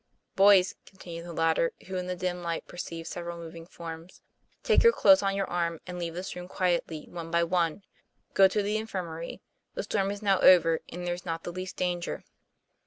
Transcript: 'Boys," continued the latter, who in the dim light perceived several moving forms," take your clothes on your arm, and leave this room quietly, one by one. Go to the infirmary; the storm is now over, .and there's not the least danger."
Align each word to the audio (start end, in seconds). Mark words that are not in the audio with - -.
'Boys," 0.35 0.73
continued 0.87 1.27
the 1.27 1.31
latter, 1.31 1.73
who 1.85 1.95
in 1.95 2.07
the 2.07 2.15
dim 2.15 2.41
light 2.41 2.65
perceived 2.67 3.07
several 3.07 3.37
moving 3.37 3.67
forms," 3.67 4.19
take 4.63 4.81
your 4.81 4.91
clothes 4.91 5.21
on 5.21 5.35
your 5.35 5.47
arm, 5.47 5.79
and 5.85 5.99
leave 5.99 6.15
this 6.15 6.35
room 6.35 6.47
quietly, 6.47 7.05
one 7.11 7.29
by 7.29 7.43
one. 7.43 7.83
Go 8.33 8.47
to 8.47 8.63
the 8.63 8.77
infirmary; 8.77 9.43
the 9.75 9.83
storm 9.83 10.09
is 10.09 10.23
now 10.23 10.39
over, 10.39 10.79
.and 10.91 11.05
there's 11.05 11.23
not 11.23 11.43
the 11.43 11.51
least 11.51 11.75
danger." 11.77 12.23